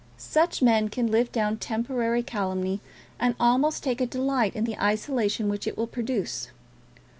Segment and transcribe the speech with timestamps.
[0.17, 2.81] Such men can live down temporary calumny,
[3.19, 6.47] and almost take a delight in the isolation which it will produce.